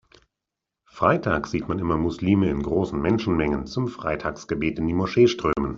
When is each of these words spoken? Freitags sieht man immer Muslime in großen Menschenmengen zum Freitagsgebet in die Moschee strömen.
Freitags 0.89 1.51
sieht 1.51 1.67
man 1.67 1.77
immer 1.77 1.95
Muslime 1.95 2.49
in 2.49 2.63
großen 2.63 2.99
Menschenmengen 2.99 3.67
zum 3.67 3.87
Freitagsgebet 3.87 4.79
in 4.79 4.87
die 4.87 4.95
Moschee 4.95 5.27
strömen. 5.27 5.69